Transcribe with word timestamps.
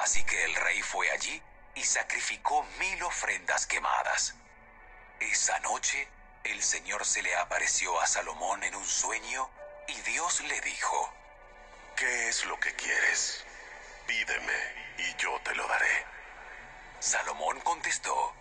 Así 0.00 0.24
que 0.24 0.44
el 0.44 0.54
rey 0.54 0.80
fue 0.80 1.10
allí 1.10 1.42
y 1.74 1.84
sacrificó 1.84 2.62
mil 2.78 3.02
ofrendas 3.02 3.66
quemadas. 3.66 4.34
Esa 5.20 5.58
noche 5.60 6.08
el 6.44 6.62
Señor 6.62 7.04
se 7.04 7.22
le 7.22 7.36
apareció 7.36 8.00
a 8.00 8.06
Salomón 8.06 8.64
en 8.64 8.74
un 8.74 8.86
sueño 8.86 9.50
y 9.88 10.00
Dios 10.00 10.40
le 10.40 10.58
dijo, 10.62 11.12
¿Qué 11.96 12.28
es 12.28 12.46
lo 12.46 12.58
que 12.58 12.74
quieres? 12.76 13.44
Pídeme 14.06 14.94
y 14.96 15.14
yo 15.16 15.38
te 15.44 15.54
lo 15.54 15.68
daré. 15.68 16.06
Salomón 16.98 17.60
contestó, 17.60 18.34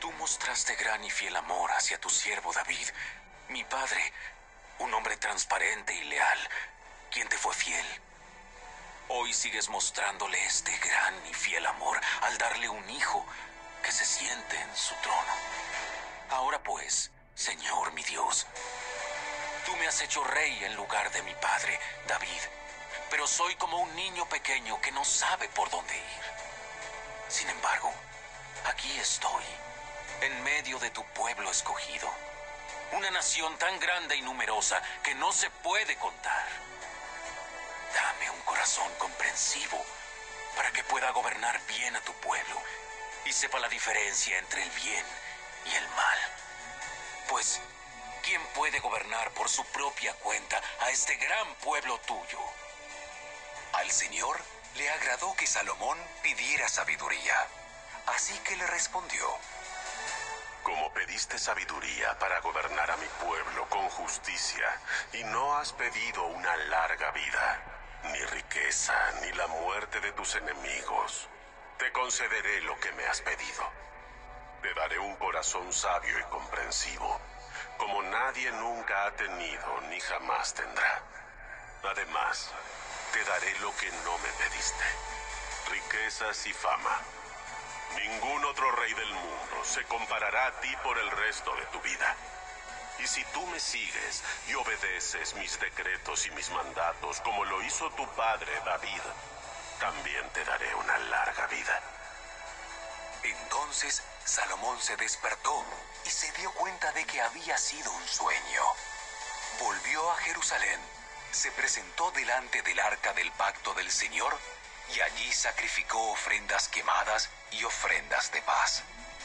Tú 0.00 0.10
mostraste 0.12 0.74
gran 0.74 1.04
y 1.04 1.10
fiel 1.10 1.36
amor 1.36 1.70
hacia 1.70 2.00
tu 2.00 2.10
siervo 2.10 2.52
David, 2.52 2.88
mi 3.48 3.62
padre, 3.62 4.12
un 4.80 4.92
hombre 4.92 5.16
transparente 5.18 5.94
y 5.94 6.02
leal, 6.04 6.48
quien 7.12 7.28
te 7.28 7.38
fue 7.38 7.54
fiel. 7.54 7.86
Hoy 9.24 9.32
sigues 9.32 9.70
mostrándole 9.70 10.38
este 10.44 10.70
gran 10.76 11.14
y 11.26 11.32
fiel 11.32 11.64
amor 11.64 11.98
al 12.20 12.36
darle 12.36 12.68
un 12.68 12.90
hijo 12.90 13.24
que 13.82 13.90
se 13.90 14.04
siente 14.04 14.60
en 14.60 14.76
su 14.76 14.94
trono. 14.96 15.32
Ahora 16.28 16.62
pues, 16.62 17.10
Señor 17.34 17.94
mi 17.94 18.02
Dios, 18.02 18.46
tú 19.64 19.74
me 19.76 19.86
has 19.86 20.02
hecho 20.02 20.22
rey 20.24 20.62
en 20.64 20.76
lugar 20.76 21.10
de 21.10 21.22
mi 21.22 21.34
padre, 21.36 21.80
David, 22.06 22.42
pero 23.08 23.26
soy 23.26 23.54
como 23.54 23.78
un 23.78 23.96
niño 23.96 24.28
pequeño 24.28 24.78
que 24.82 24.92
no 24.92 25.06
sabe 25.06 25.48
por 25.48 25.70
dónde 25.70 25.96
ir. 25.96 26.22
Sin 27.28 27.48
embargo, 27.48 27.90
aquí 28.66 28.94
estoy 28.98 29.44
en 30.20 30.42
medio 30.42 30.78
de 30.80 30.90
tu 30.90 31.02
pueblo 31.14 31.50
escogido. 31.50 32.12
Una 32.92 33.10
nación 33.10 33.56
tan 33.56 33.80
grande 33.80 34.16
y 34.16 34.20
numerosa 34.20 34.82
que 35.02 35.14
no 35.14 35.32
se 35.32 35.48
puede 35.48 35.96
contar. 35.96 36.44
Comprensivo 38.98 39.84
para 40.56 40.72
que 40.72 40.82
pueda 40.84 41.10
gobernar 41.10 41.60
bien 41.66 41.94
a 41.96 42.00
tu 42.00 42.14
pueblo 42.14 42.62
y 43.26 43.32
sepa 43.32 43.58
la 43.58 43.68
diferencia 43.68 44.38
entre 44.38 44.62
el 44.62 44.70
bien 44.70 45.04
y 45.66 45.74
el 45.74 45.86
mal. 45.90 46.18
Pues, 47.28 47.60
¿quién 48.22 48.40
puede 48.54 48.80
gobernar 48.80 49.30
por 49.32 49.50
su 49.50 49.66
propia 49.66 50.14
cuenta 50.14 50.62
a 50.80 50.90
este 50.90 51.14
gran 51.16 51.54
pueblo 51.56 51.98
tuyo? 52.06 52.40
Al 53.74 53.90
Señor 53.90 54.40
le 54.76 54.88
agradó 54.88 55.36
que 55.36 55.46
Salomón 55.46 55.98
pidiera 56.22 56.66
sabiduría, 56.66 57.46
así 58.06 58.32
que 58.38 58.56
le 58.56 58.66
respondió. 58.66 59.26
Como 60.62 60.90
pediste 60.94 61.38
sabiduría 61.38 62.18
para 62.18 62.40
gobernar 62.40 62.90
a 62.90 62.96
mi 62.96 63.08
pueblo 63.26 63.68
con 63.68 63.90
justicia, 63.90 64.80
y 65.12 65.22
no 65.24 65.58
has 65.58 65.74
pedido 65.74 66.24
una 66.28 66.56
larga 66.56 67.10
vida, 67.10 67.73
ni 68.12 68.24
riqueza, 68.26 68.94
ni 69.22 69.32
la 69.32 69.46
muerte 69.46 70.00
de 70.00 70.12
tus 70.12 70.34
enemigos, 70.36 71.28
te 71.78 71.90
concederé 71.92 72.60
lo 72.62 72.78
que 72.80 72.92
me 72.92 73.04
has 73.06 73.20
pedido. 73.20 73.64
Te 74.62 74.72
daré 74.74 74.98
un 74.98 75.16
corazón 75.16 75.72
sabio 75.72 76.18
y 76.18 76.22
comprensivo, 76.24 77.20
como 77.78 78.02
nadie 78.02 78.50
nunca 78.52 79.06
ha 79.06 79.10
tenido 79.12 79.80
ni 79.90 80.00
jamás 80.00 80.54
tendrá. 80.54 81.02
Además, 81.82 82.50
te 83.12 83.24
daré 83.24 83.58
lo 83.60 83.74
que 83.76 83.90
no 84.04 84.18
me 84.18 84.28
pediste, 84.38 84.84
riquezas 85.70 86.46
y 86.46 86.52
fama 86.52 87.00
Ningún 87.96 88.44
otro 88.44 88.70
rey 88.72 88.92
del 88.92 89.12
mundo 89.12 89.64
se 89.64 89.84
comparará 89.84 90.46
a 90.46 90.60
ti 90.60 90.68
por 90.82 90.98
el 90.98 91.10
resto 91.12 91.54
de 91.54 91.64
tu 91.66 91.80
vida. 91.80 92.16
Y 93.04 93.06
si 93.06 93.22
tú 93.34 93.46
me 93.48 93.60
sigues 93.60 94.22
y 94.48 94.54
obedeces 94.54 95.34
mis 95.34 95.60
decretos 95.60 96.24
y 96.24 96.30
mis 96.30 96.48
mandatos 96.52 97.20
como 97.20 97.44
lo 97.44 97.62
hizo 97.62 97.90
tu 97.90 98.08
padre 98.14 98.50
David, 98.64 99.02
también 99.78 100.26
te 100.30 100.42
daré 100.42 100.74
una 100.74 100.96
larga 100.96 101.46
vida. 101.48 101.82
Entonces 103.22 104.02
Salomón 104.24 104.80
se 104.80 104.96
despertó 104.96 105.66
y 106.06 106.08
se 106.08 106.32
dio 106.32 106.50
cuenta 106.54 106.92
de 106.92 107.04
que 107.04 107.20
había 107.20 107.58
sido 107.58 107.92
un 107.92 108.08
sueño. 108.08 108.62
Volvió 109.60 110.10
a 110.10 110.16
Jerusalén, 110.20 110.80
se 111.30 111.52
presentó 111.52 112.10
delante 112.12 112.62
del 112.62 112.80
arca 112.80 113.12
del 113.12 113.30
pacto 113.32 113.74
del 113.74 113.92
Señor 113.92 114.34
y 114.94 115.00
allí 115.00 115.30
sacrificó 115.30 116.10
ofrendas 116.12 116.68
quemadas 116.68 117.28
y 117.50 117.64
ofrendas 117.64 118.32
de 118.32 118.40
paz. 118.40 118.82